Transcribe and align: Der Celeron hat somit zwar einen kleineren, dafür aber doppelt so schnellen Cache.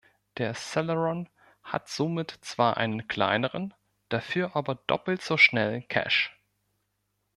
Der 0.39 0.55
Celeron 0.55 1.29
hat 1.61 1.87
somit 1.87 2.31
zwar 2.43 2.77
einen 2.77 3.07
kleineren, 3.07 3.75
dafür 4.09 4.55
aber 4.55 4.73
doppelt 4.87 5.21
so 5.21 5.37
schnellen 5.37 5.87
Cache. 5.89 6.31